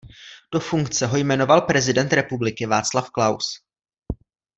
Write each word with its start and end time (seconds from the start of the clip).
Do 0.53 0.59
funkce 0.59 1.05
ho 1.05 1.17
jmenoval 1.17 1.61
prezident 1.61 2.13
republiky 2.13 2.65
Václav 2.65 3.09
Klaus. 3.09 3.59